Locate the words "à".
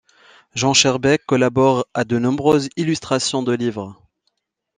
1.93-2.05